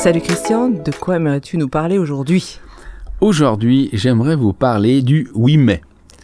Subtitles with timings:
[0.00, 2.58] Salut Christian, de quoi aimerais-tu nous parler aujourd'hui?
[3.20, 5.82] Aujourd'hui, j'aimerais vous parler du 8 mai.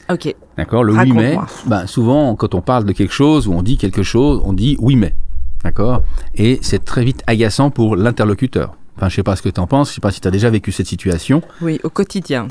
[0.08, 0.34] Ok.
[0.56, 3.76] D'accord Le 8 mai, ben, souvent, quand on parle de quelque chose ou on dit
[3.76, 5.14] quelque chose, on dit 8 mai.
[5.62, 6.04] D'accord?
[6.34, 8.78] Et c'est très vite agaçant pour l'interlocuteur.
[8.96, 10.30] Enfin, je sais pas ce que tu en penses, je sais pas si tu as
[10.30, 11.42] déjà vécu cette situation.
[11.60, 12.48] Oui, au quotidien.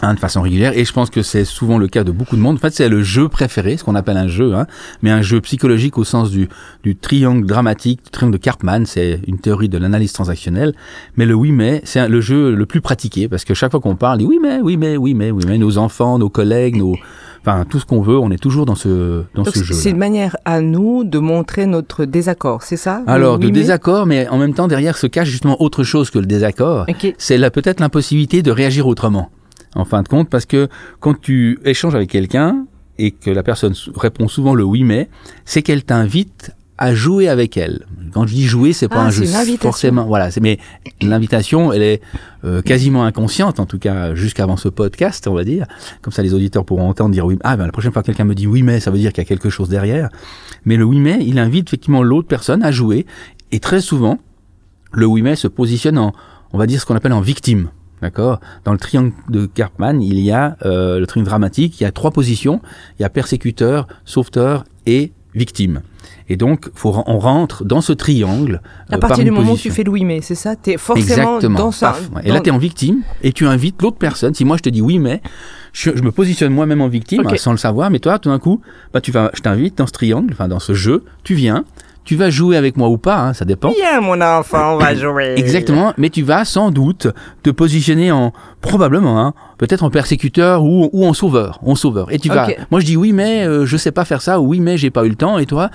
[0.00, 0.76] Hein, de façon régulière.
[0.76, 2.56] Et je pense que c'est souvent le cas de beaucoup de monde.
[2.56, 4.66] En fait, c'est le jeu préféré, ce qu'on appelle un jeu, hein,
[5.02, 6.48] mais un jeu psychologique au sens du,
[6.84, 8.84] du triangle dramatique, du triangle de Karpman.
[8.86, 10.72] C'est une théorie de l'analyse transactionnelle.
[11.16, 13.96] Mais le oui mais, c'est le jeu le plus pratiqué parce que chaque fois qu'on
[13.96, 16.96] parle, oui mais, oui mais, oui mais, oui mais, nos enfants, nos collègues, nos
[17.40, 19.72] Enfin, tout ce qu'on veut, on est toujours dans ce, dans ce jeu.
[19.72, 24.28] C'est une manière à nous de montrer notre désaccord, c'est ça Alors, de désaccord, mais
[24.28, 26.86] en même temps, derrière se cache justement autre chose que le désaccord.
[27.16, 29.30] C'est peut-être l'impossibilité de réagir autrement
[29.74, 30.68] en fin de compte, parce que
[31.00, 32.66] quand tu échanges avec quelqu'un
[32.98, 35.08] et que la personne répond souvent le oui mais,
[35.44, 37.86] c'est qu'elle t'invite à jouer avec elle.
[38.12, 39.26] Quand je dis jouer, c'est pas ah, un jeu
[39.60, 40.06] forcément.
[40.06, 40.58] Voilà, mais
[41.02, 42.00] l'invitation, elle est
[42.44, 45.66] euh, quasiment inconsciente, en tout cas jusqu'avant ce podcast, on va dire.
[46.02, 47.36] Comme ça, les auditeurs pourront entendre dire oui.
[47.42, 49.22] Ah, ben la prochaine fois que quelqu'un me dit oui mais, ça veut dire qu'il
[49.22, 50.08] y a quelque chose derrière.
[50.64, 53.06] Mais le oui mais, il invite effectivement l'autre personne à jouer.
[53.50, 54.18] Et très souvent,
[54.92, 56.12] le oui mais se positionne en,
[56.52, 57.70] on va dire ce qu'on appelle en victime.
[58.02, 58.40] D'accord?
[58.64, 61.92] Dans le triangle de Karpman, il y a euh, le triangle dramatique, il y a
[61.92, 62.60] trois positions.
[62.98, 65.82] Il y a persécuteur, sauveteur et victime.
[66.28, 68.60] Et donc, faut, on rentre dans ce triangle.
[68.90, 70.76] À euh, partir du moment où tu fais le oui mais, c'est ça Tu es
[70.76, 71.58] forcément Exactement.
[71.58, 71.96] dans ça.
[72.24, 74.34] Et là, tu es en victime et tu invites l'autre personne.
[74.34, 75.22] Si moi, je te dis oui mais,
[75.72, 78.60] je, me positionne moi-même en victime sans le savoir, mais toi, tout d'un coup,
[78.92, 81.64] bah, tu vas, je t'invite dans ce triangle, enfin dans ce jeu, tu viens,
[82.08, 83.70] tu vas jouer avec moi ou pas, hein, ça dépend.
[83.70, 85.34] Bien, mon enfant, on va jouer.
[85.36, 87.08] Exactement, mais tu vas sans doute
[87.42, 88.32] te positionner en,
[88.62, 92.10] probablement, hein, peut-être en persécuteur ou, ou, en sauveur, en sauveur.
[92.10, 94.46] Et tu vas, moi je dis oui, mais euh, je sais pas faire ça, ou
[94.46, 95.68] oui, mais j'ai pas eu le temps, et toi,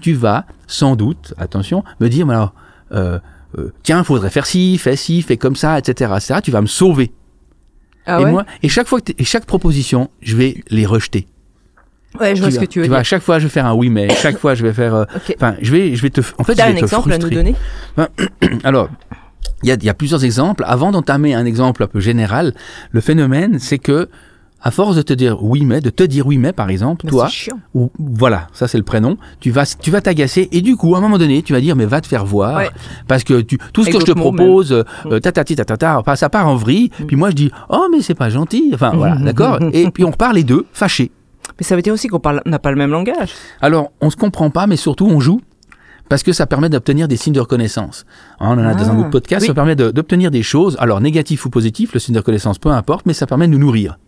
[0.00, 2.52] tu vas sans doute, attention, me dire, alors,
[2.90, 3.20] euh,
[3.56, 6.40] euh, tiens, faudrait faire ci, fais ci, fais comme ça, etc., etc.
[6.42, 7.12] Tu vas me sauver.
[8.06, 8.32] Ah et ouais?
[8.32, 11.28] moi, et chaque fois que et chaque proposition, je vais les rejeter.
[12.20, 12.98] Ouais, je vois ce que tu veux tu dire.
[12.98, 14.94] à chaque fois, je vais faire un oui, mais chaque fois, je vais faire.
[14.94, 15.04] euh,
[15.36, 16.20] Enfin, je vais, je vais te.
[16.38, 17.54] En fait, je un te exemple à nous donner?
[17.96, 18.08] Ben,
[18.64, 18.88] alors,
[19.62, 20.64] il y a, il y a plusieurs exemples.
[20.66, 22.54] Avant d'entamer un exemple un peu général,
[22.90, 24.08] le phénomène, c'est que,
[24.62, 27.10] à force de te dire oui, mais, de te dire oui, mais, par exemple, Mais
[27.10, 27.28] toi,
[27.74, 30.98] ou voilà, ça c'est le prénom, tu vas, tu vas t'agacer et du coup, à
[30.98, 32.70] un moment donné, tu vas dire mais va te faire voir Ouais.
[33.06, 36.48] parce que tu, tout ce que je te propose, euh, tatati tatata, enfin, ça part
[36.48, 36.90] en vrille.
[36.98, 37.04] Mm.
[37.04, 39.58] Puis moi je dis oh mais c'est pas gentil, enfin voilà, d'accord?
[39.72, 41.12] Et puis on repart les deux fâchés.
[41.58, 43.30] Mais ça veut dire aussi qu'on parle- n'a pas le même langage.
[43.60, 45.40] Alors, on se comprend pas, mais surtout, on joue.
[46.08, 48.04] Parce que ça permet d'obtenir des signes de reconnaissance.
[48.38, 49.48] Hein, on en a dans un Ah, autre podcast, oui.
[49.48, 52.68] ça permet de- d'obtenir des choses, alors négatif ou positif, le signe de reconnaissance, peu
[52.68, 53.98] importe, mais ça permet de nous nourrir.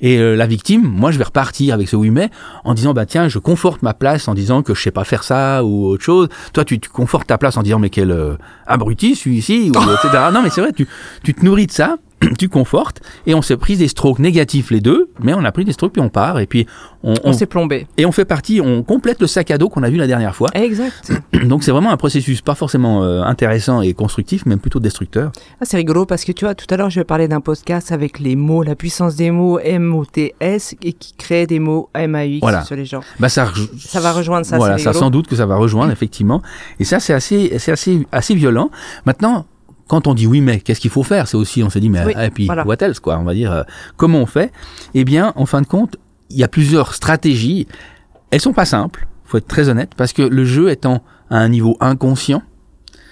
[0.00, 2.28] Et euh, la victime, moi je vais repartir avec ce oui mais
[2.64, 5.22] en disant bah tiens je conforte ma place en disant que je sais pas faire
[5.22, 6.28] ça ou autre chose.
[6.52, 8.34] Toi tu, tu confortes ta place en disant mais quel euh,
[8.66, 10.24] abruti celui-ci ou etc.
[10.32, 10.88] Non mais c'est vrai tu,
[11.22, 11.96] tu te nourris de ça,
[12.38, 15.64] tu confortes et on s'est pris des strokes négatifs les deux, mais on a pris
[15.64, 16.66] des strokes puis on part et puis
[17.02, 17.86] on, On, on- s'est plombé.
[17.96, 20.34] et on fait partie, on complète le sac à dos qu'on a vu la dernière
[20.36, 20.48] fois.
[20.54, 21.12] Exact.
[21.46, 25.32] Donc c'est vraiment un processus pas forcément euh, intéressant et constructif, mais plutôt destructeur.
[25.60, 28.18] Ah, c'est rigolo parce que tu vois, tout à l'heure, je parler d'un podcast avec
[28.18, 32.62] les mots, la puissance des mots M-O-T-S et qui crée des mots M-A-U-X Voilà.
[32.64, 33.00] sur les gens.
[33.18, 33.48] Bah ça,
[33.78, 34.98] Ça va rejoindre ça, Voilà, ça rigolo.
[35.06, 36.42] sans doute que ça va rejoindre effectivement.
[36.78, 38.70] Et ça c'est assez, c'est assez, assez violent.
[39.06, 39.46] Maintenant.
[39.90, 41.26] Quand on dit oui mais qu'est-ce qu'il faut faire?
[41.26, 42.64] C'est aussi on se dit mais Oui, et puis voilà.
[42.64, 43.62] what else quoi On va dire euh,
[43.96, 44.52] comment on fait?
[44.94, 45.96] Eh bien en fin de compte
[46.30, 47.66] il y a plusieurs stratégies.
[48.30, 51.48] Elles sont pas simples, faut être très honnête, parce que le jeu étant à un
[51.48, 52.42] niveau inconscient,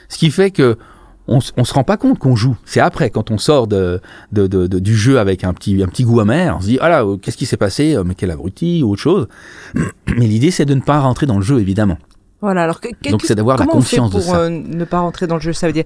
[0.09, 0.79] ce qui fait que
[1.27, 2.57] on, on se rend pas compte qu'on joue.
[2.65, 4.01] C'est après, quand on sort de,
[4.33, 6.79] de, de- de- du jeu avec un petit, un petit goût amer, on se dit,
[6.81, 7.95] ah là, euh, qu'est-ce qui s'est passé?
[7.97, 9.27] Euh, Mais quel abruti ou autre chose.
[10.07, 11.99] Mais l'idée, c'est de ne pas rentrer dans le jeu, évidemment.
[12.41, 14.41] Voilà, alors que, que- Donc, c'est d'avoir la comment on fait conscience de pour ça.
[14.43, 15.53] euh, ne pas rentrer dans le jeu?
[15.53, 15.85] Ça veut dire,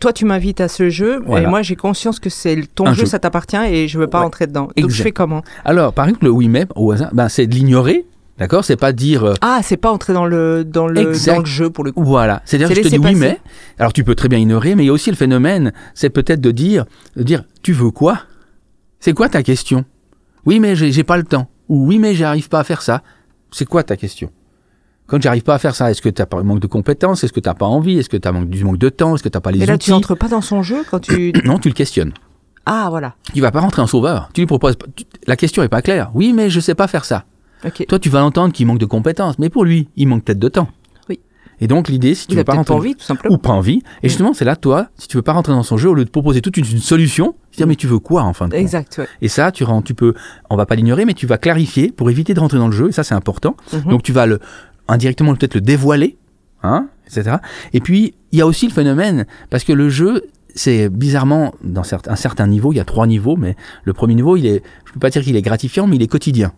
[0.00, 1.46] toi tu m'invites à ce jeu, Voilà.
[1.46, 3.06] et moi j'ai conscience que c'est ton jeu, jeu.
[3.06, 4.24] ça t'appartient et je veux pas Ouais.
[4.24, 4.68] rentrer dedans.
[4.76, 5.42] Donc je fais comment?
[5.64, 8.04] Alors, par exemple, le oui mais au hasard, ben, c'est de l'ignorer,
[8.38, 8.64] d'accord?
[8.64, 10.94] C'est pas dire, euh, Ah, c'est pas entrer dans le dans le
[11.26, 12.02] dans le jeu pour le coup.
[12.04, 12.42] Voilà.
[12.44, 13.14] C'est-à-dire je te dis oui, passer.
[13.16, 13.40] mais.
[13.78, 16.40] Alors tu peux très bien ignorer, mais il y a aussi le phénomène, c'est peut-être
[16.40, 16.84] de dire,
[17.16, 18.20] de dire, tu veux quoi?
[19.00, 19.84] C'est quoi ta question?
[20.46, 21.48] Oui, mais j'ai pas le temps.
[21.68, 23.02] Ou oui, mais j'arrive pas à faire ça.
[23.50, 24.30] C'est quoi ta question?
[25.08, 27.24] Quand j'arrive pas à faire ça, est-ce que tu as pas manque de compétences?
[27.24, 27.98] Est-ce que tu pas envie?
[27.98, 29.14] Est-ce que tu as manque, du manque de temps?
[29.14, 29.86] Est-ce que tu pas les Et là, outils?
[29.86, 31.32] tu entres pas dans son jeu quand tu.
[31.44, 32.12] Non, tu le questionnes.
[32.66, 33.14] Ah, voilà.
[33.34, 34.28] Tu vas pas rentrer en sauveur.
[34.34, 34.76] Tu lui proposes.
[34.76, 36.10] pas- tu- La question est pas claire.
[36.14, 37.24] Oui, mais je sais pas faire ça.
[37.64, 37.86] Ok.
[37.88, 40.48] Toi, tu vas l'entendre qu'il manque de compétences, mais pour lui, il manque peut-être de
[40.48, 40.68] temps.
[41.08, 41.18] Oui.
[41.60, 43.34] Et donc l'idée, si tu Il veux pas rentrer pas envie, tout simplement.
[43.34, 43.82] ou pas envie.
[44.02, 46.04] Et justement, c'est là, toi, si tu veux pas rentrer dans son jeu, au lieu
[46.04, 48.60] de proposer toute une, une solution, dire mais tu veux quoi en fin de compte?
[48.60, 49.08] Exact, ouais.
[49.22, 50.12] Et ça, tu rends, tu peux,
[50.50, 52.90] on va pas l'ignorer, mais tu vas clarifier pour éviter de rentrer dans le jeu.
[52.90, 53.56] Et ça, c'est important.
[53.72, 53.90] Mhm.
[53.90, 54.38] Donc tu vas le
[54.88, 56.16] indirectement peut-être le dévoiler.
[56.62, 57.36] hein, etc.
[57.72, 60.24] Et puis, il y a aussi le phénomène, parce que le jeu,
[60.54, 64.36] c'est bizarrement, dans un certain niveau, il y a trois niveaux, mais le premier niveau,
[64.36, 66.52] il est, je peux pas dire qu'il est gratifiant, mais il est quotidien.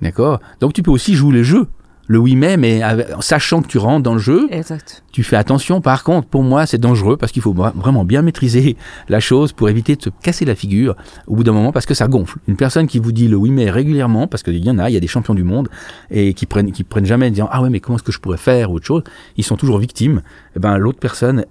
[0.00, 0.40] D'accord?
[0.60, 1.68] Donc tu peux aussi jouer le jeu
[2.06, 5.02] le oui mais, mais en sachant que tu rentres dans le jeu, exact.
[5.12, 5.80] tu fais attention.
[5.80, 8.76] Par contre, pour moi, c'est dangereux parce qu'il faut vraiment bien maîtriser
[9.08, 11.94] la chose pour éviter de se casser la figure au bout d'un moment parce que
[11.94, 12.38] ça gonfle.
[12.46, 14.94] Une personne qui vous dit le oui mais régulièrement, parce qu'il y en a, il
[14.94, 15.68] y a des champions du monde
[16.10, 18.20] et qui prennent, qui prennent jamais en disant ah ouais mais comment est-ce que je
[18.20, 19.02] pourrais faire ou autre chose,
[19.36, 20.18] ils sont toujours victimes.
[20.18, 21.44] Et eh ben l'autre personne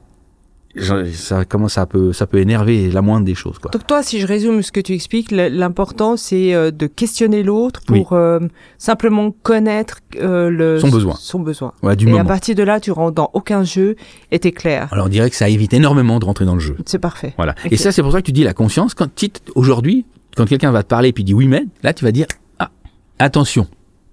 [1.14, 3.72] ça comment ça peut ça peut énerver la moindre des choses quoi.
[3.72, 7.82] Donc toi si je résume ce que tu expliques l'important c'est euh, de questionner l'autre
[7.86, 8.40] pour euh,
[8.78, 12.22] simplement connaître euh, le son besoin son besoin ouais, du et moment.
[12.22, 13.96] à partir de là tu rentres dans aucun jeu
[14.32, 14.90] et t'es clair.
[14.92, 16.76] Alors on dirait que ça évite énormément de rentrer dans le jeu.
[16.86, 17.34] C'est parfait.
[17.38, 17.56] Voilà.
[17.72, 19.10] Et ça c'est pour ça que tu dis la conscience quand
[19.56, 20.06] aujourd'hui
[20.36, 22.28] quand quelqu'un va te parler et puis dit oui mais là tu vas dire
[22.60, 22.72] ah
[23.20, 23.68] attention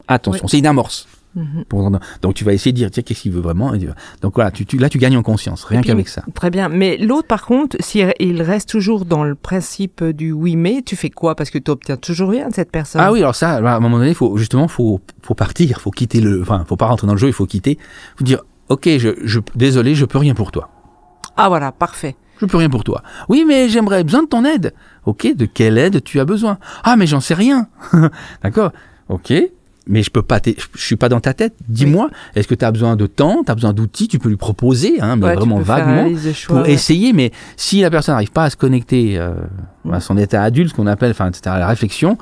[0.09, 1.09] attention c'est une amorce.
[1.35, 1.65] Mhm.
[2.21, 3.73] Donc tu vas essayer de dire tiens qu'est-ce qu'il veut vraiment?
[4.21, 6.23] Donc voilà, tu, là tu gagnes en conscience, rien qu'avec ça.
[6.35, 6.69] Très bien.
[6.69, 10.97] Mais l'autre par contre, s'il il reste toujours dans le principe du oui mais, tu
[10.97, 11.35] fais quoi?
[11.35, 13.01] Parce que tu obtiens toujours rien de cette personne.
[13.03, 16.21] Ah oui, alors ça, à un moment donné, faut justement faut faut partir, faut quitter
[16.21, 17.79] le, enfin faut pas rentrer dans le jeu, il faut quitter,
[18.17, 20.71] faut dire ok, je, je désolé, je peux rien pour toi.
[21.37, 22.17] Ah voilà, parfait.
[22.39, 23.03] Je peux rien pour toi.
[23.29, 24.75] Oui, mais j'aimerais besoin de ton aide.
[25.07, 26.59] Ok, de quelle aide tu as besoin?
[26.83, 27.69] Ah, mais j'en sais rien.
[28.43, 28.73] D'accord.
[29.09, 29.33] Ok,
[29.87, 31.55] mais je peux pas, je suis pas dans ta tête.
[31.69, 34.37] Dis-moi, est-ce que tu as besoin de temps, tu as besoin d'outils, tu peux lui
[34.37, 36.09] proposer, hein, mais vraiment vaguement,
[36.47, 37.13] pour essayer.
[37.13, 39.35] Mais si la personne n'arrive pas à se connecter euh,
[39.91, 42.17] à son état adulte, ce qu'on appelle, enfin, etc., à la réflexion,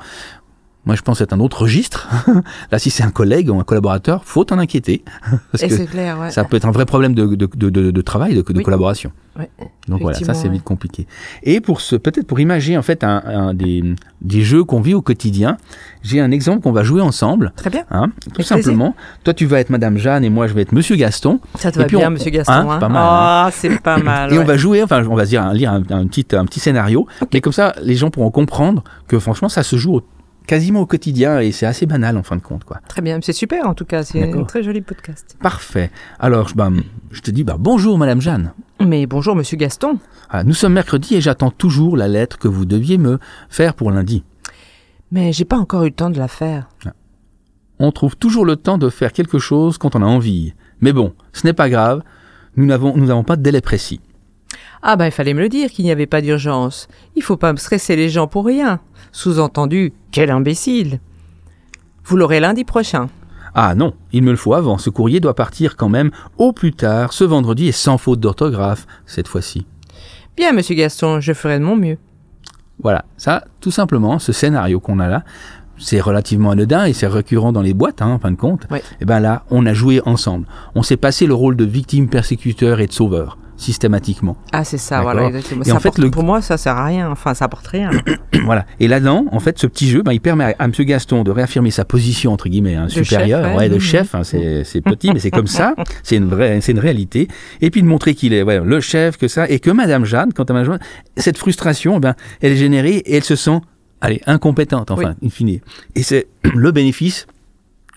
[0.85, 2.09] moi, je pense que c'est un autre registre.
[2.71, 5.03] Là, si c'est un collègue ou un collaborateur, faut t'en inquiéter.
[5.51, 6.31] Parce que clair, ouais.
[6.31, 9.11] ça peut être un vrai problème de, de, de, de travail, de, collaboration.
[9.37, 9.49] Ouais,
[9.87, 11.07] Donc voilà, ça c'est vite compliqué.
[11.43, 13.81] Et pour ce, peut-être pour imaginer en fait un, un des,
[14.21, 15.55] des, jeux qu'on vit au quotidien,
[16.01, 17.53] j'ai un exemple qu'on va jouer ensemble.
[17.55, 17.85] Très bien.
[17.91, 18.95] Hein, tout simplement.
[19.23, 21.39] Toi, tu vas être Madame Jeanne et moi, je vais être Monsieur Gaston.
[21.55, 22.51] Ça te va bien, Monsieur Gaston.
[22.51, 22.79] Hein, hein.
[22.79, 23.03] Pas mal.
[23.05, 24.33] Ah, c'est pas mal.
[24.33, 27.07] et on va jouer, enfin, on va dire, lire un, un, petit, un petit scénario.
[27.33, 30.01] Mais comme ça, les gens pourront comprendre que franchement, ça se joue au
[30.51, 32.65] quasiment au quotidien et c'est assez banal en fin de compte.
[32.65, 32.81] Quoi.
[32.89, 35.37] Très bien, c'est super en tout cas, c'est un très joli podcast.
[35.41, 35.89] Parfait.
[36.19, 38.51] Alors, je te dis bah, bonjour Madame Jeanne.
[38.81, 39.99] Mais bonjour Monsieur Gaston.
[40.29, 43.17] Ah, nous sommes mercredi et j'attends toujours la lettre que vous deviez me
[43.47, 44.25] faire pour lundi.
[45.13, 46.67] Mais j'ai pas encore eu le temps de la faire.
[46.85, 46.91] Ah.
[47.79, 50.53] On trouve toujours le temps de faire quelque chose quand on a envie.
[50.81, 52.03] Mais bon, ce n'est pas grave,
[52.57, 54.01] nous n'avons nous pas de délai précis.
[54.83, 56.87] Ah ben il fallait me le dire qu'il n'y avait pas d'urgence.
[57.15, 58.81] Il faut pas me stresser les gens pour rien.
[59.11, 60.99] Sous-entendu, quel imbécile.
[62.05, 63.09] Vous l'aurez lundi prochain.
[63.53, 64.77] Ah non, il me le faut avant.
[64.77, 68.87] Ce courrier doit partir quand même au plus tard, ce vendredi et sans faute d'orthographe,
[69.05, 69.65] cette fois-ci.
[70.37, 71.97] Bien, monsieur Gaston, je ferai de mon mieux.
[72.81, 75.23] Voilà, ça, tout simplement, ce scénario qu'on a là,
[75.77, 78.67] c'est relativement anodin et c'est récurrent dans les boîtes, hein, en fin de compte.
[78.71, 80.45] Et eh ben là, on a joué ensemble.
[80.75, 84.35] On s'est passé le rôle de victime, persécuteur et de sauveur systématiquement.
[84.51, 85.63] Ah, c'est ça, voilà, exactement.
[85.63, 87.09] Et en fait, pour moi, ça sert à rien.
[87.09, 87.91] Enfin, ça apporte rien.
[88.43, 88.65] voilà.
[88.79, 90.71] Et là-dedans, en fait, ce petit jeu, ben, il permet à, M.
[90.71, 93.55] Gaston de réaffirmer sa position, entre guillemets, hein, supérieure.
[93.55, 94.15] ouais, de chef.
[94.15, 95.75] Hein, c'est petit, mais c'est comme ça.
[96.03, 97.27] C'est une vraie, c'est une réalité.
[97.61, 99.47] Et puis de montrer qu'il est le chef, que ça.
[99.47, 100.79] Et que Madame Jeanne, quand à Madame Jeanne,
[101.15, 103.59] cette frustration, ben, elle est générée et elle se sent,
[103.99, 105.59] allez, incompétente, enfin, in fine.
[105.95, 107.27] Et c'est le bénéfice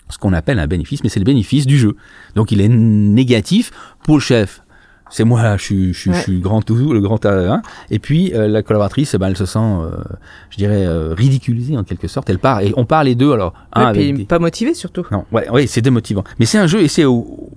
[0.09, 1.95] ce qu'on appelle un bénéfice, mais c'est le bénéfice du jeu.
[2.35, 3.71] Donc il est négatif
[4.03, 4.61] pour le chef
[5.09, 7.61] c'est moi, je suis, je, suis grand tout, le grand hein.
[7.91, 9.91] Et puis euh, la collaboratrice, eh ben, elle se sent, euh,
[10.49, 12.29] je dirais, euh, ridiculisée en quelque sorte.
[12.29, 13.53] Elle part et on part les deux alors.
[13.73, 13.93] Hein,
[14.27, 15.05] pas motivée surtout.
[15.11, 16.23] Non, ouais, ouais, c'est démotivant.
[16.39, 17.51] Mais c'est un jeu et c'est au,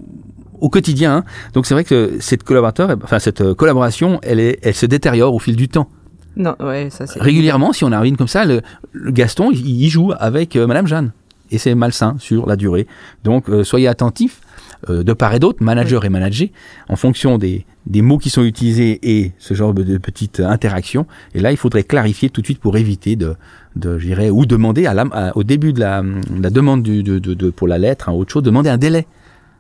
[0.61, 1.17] au quotidien.
[1.17, 1.25] Hein.
[1.55, 5.39] Donc c'est vrai que cette collaborateur, enfin cette collaboration, elle est, elle se détériore au
[5.39, 5.89] fil du temps.
[6.37, 7.21] Non, ouais, ça c'est.
[7.21, 8.61] Régulièrement, si on arrive comme ça, le,
[8.95, 11.13] Gaston, il, il, joue avec Madame Jeanne
[11.51, 12.87] et c'est malsain sur la durée.
[13.25, 14.43] Donc soyez attentifs
[14.89, 16.49] euh, de part et d'autre, manager et manager,
[16.89, 21.07] en fonction des, des mots qui sont utilisés et ce genre de, petites interactions.
[21.35, 23.35] Et là, il faudrait clarifier tout de suite pour éviter de,
[23.77, 26.05] de je ou demander à la, au début de la,
[26.41, 29.07] la demande du, de, de, pour la lettre, hein, autre chose, demander un délai.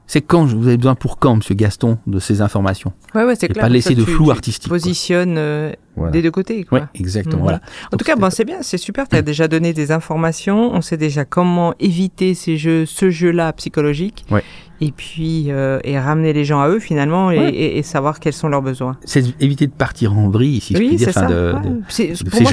[0.09, 2.95] C'est quand vous avez besoin pour quand, Monsieur Gaston, de ces informations?
[3.15, 3.63] Ouais, ouais, c'est clair.
[3.63, 4.71] Pas laisser de flou artistique.
[4.71, 5.75] Positionne euh,
[6.13, 6.67] des deux côtés.
[6.73, 7.37] Oui, exactement.
[7.37, 7.43] Mhm.
[7.43, 7.61] Voilà.
[7.93, 9.07] En tout cas, bon, c'est bien, c'est super.
[9.11, 10.73] Tu as déjà donné des informations.
[10.73, 14.25] On sait déjà comment éviter ces jeux, ce jeu-là psychologique.
[14.31, 14.43] Ouais.
[14.81, 18.49] Et puis euh, et ramener les gens à eux finalement et, et, savoir quels sont
[18.49, 18.97] leurs besoins.
[19.05, 21.13] C'est éviter de partir en vrille, si oui, je puis dire.
[21.13, 21.27] Ça.
[21.27, 22.53] De, de, pour moi,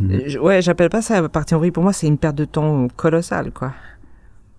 [0.00, 0.40] mhm.
[0.40, 1.72] ouais, j'appelle pas ça partir en vrille.
[1.72, 3.72] Pour moi, c'est une perte de temps colossale, quoi.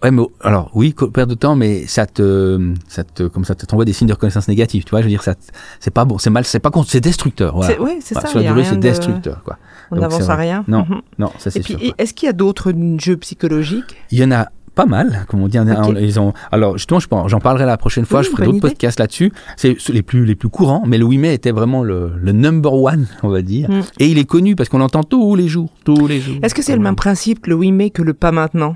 [0.03, 3.83] Ouais, mais alors oui, perte de temps, mais ça te, ça te, comme ça, t'envoie
[3.83, 4.85] des signes de reconnaissance négatifs.
[4.85, 5.33] Tu vois, je veux dire, ça,
[5.79, 7.55] c'est pas bon, c'est mal, c'est pas contre, c'est destructeur.
[7.55, 7.81] Voilà.
[7.81, 8.27] Oui, c'est ça.
[8.27, 9.57] Sur la durée, c'est destructeur, quoi.
[9.89, 10.63] On n'avance à rien.
[10.67, 11.01] Non, mhm.
[11.17, 11.75] non, ça c'est sûr.
[11.75, 13.95] Et puis, est-ce qu'il y a d'autres jeux psychologiques?
[14.11, 15.59] Il y en a pas mal, comme on dit.
[15.59, 15.97] Ok.
[15.99, 18.19] Ils ont, alors justement, j'en parlerai la prochaine fois.
[18.19, 19.33] Oui, je ferai d'autres podcasts là-dessus.
[19.57, 22.71] C'est les plus les plus courants, mais le 8 mai était vraiment le, le number
[22.71, 23.69] one, on va dire.
[23.69, 23.81] Mm.
[23.99, 26.37] Et il est connu parce qu'on l'entend tous les jours, tous les jours.
[26.43, 28.75] Est-ce que c'est le même principe le oui mais que le pas maintenant?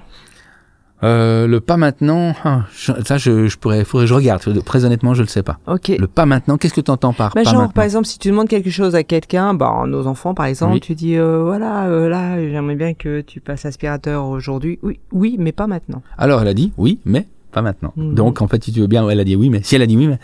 [1.03, 4.63] Euh, le pas maintenant, ah, je- ça je, je pourrais, faudrait que je regarde.
[4.63, 5.57] Très honnêtement, je le sais pas.
[5.65, 5.89] Ok.
[5.97, 8.19] Le pas maintenant, qu'est-ce que tu entends par Bah, pas genre, maintenant par exemple, si
[8.19, 10.79] tu demandes quelque chose à quelqu'un, bah, nos enfants, par exemple, Oui.
[10.79, 14.77] tu dis, euh, voilà, euh, là, j'aimerais bien que tu passes aspirateur aujourd'hui.
[14.83, 16.03] Oui, oui, mais pas maintenant.
[16.19, 17.93] Alors elle a dit oui, mais pas maintenant.
[17.95, 18.13] Mhm.
[18.13, 19.87] Donc en fait, si tu veux bien, elle a dit oui, mais si elle a
[19.87, 20.19] dit oui, mais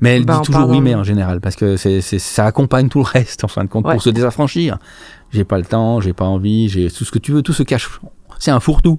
[0.00, 2.88] mais elle Bah, dit toujours oui, mais en général, parce que c'est, c'est- ça accompagne
[2.88, 3.92] tout le reste en fin de compte Ouais.
[3.92, 4.78] pour se désaffranchir.
[5.32, 7.62] J'ai pas le temps, j'ai pas envie, j'ai tout ce que tu veux, tout se
[7.62, 7.88] cache.
[8.38, 8.98] C'est un fourre-tout.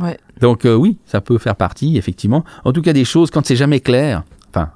[0.00, 0.18] Ouais.
[0.40, 2.44] Donc euh, oui, ça peut faire partie effectivement.
[2.64, 4.24] En tout cas, des choses quand c'est jamais clair.
[4.50, 4.70] Enfin,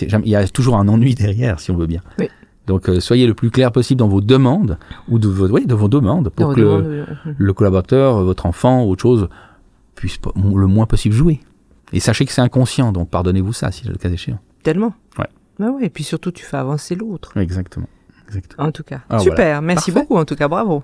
[0.00, 2.00] il y a toujours un ennui derrière, si on veut bien.
[2.18, 2.28] Oui.
[2.66, 5.74] Donc euh, soyez le plus clair possible dans vos demandes ou de vos, oui, de
[5.74, 7.04] vos demandes pour que
[7.36, 9.28] le- collaborateur, votre enfant, autre chose,
[9.96, 11.40] puisse le moins possible jouer.
[11.92, 14.38] Et sachez que c'est inconscient, donc pardonnez-vous ça si le cas échéant.
[14.62, 14.94] Tellement.
[15.18, 15.26] Ouais.
[15.58, 17.36] Bah ouais, et puis surtout, tu fais avancer l'autre.
[17.36, 17.88] Exactement.
[18.28, 18.68] Exactement.
[18.68, 19.00] En tout cas.
[19.10, 19.34] Ah, Super.
[19.36, 19.60] voilà.
[19.60, 20.06] Merci Parfait.
[20.08, 20.48] beaucoup, en tout cas.
[20.48, 20.82] Bravo.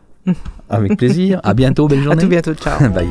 [0.68, 1.40] Avec plaisir.
[1.44, 1.88] À bientôt.
[1.88, 2.22] Belle À journée.
[2.22, 2.52] tout bientôt.
[2.54, 2.78] Ciao.
[2.92, 3.08] Bye.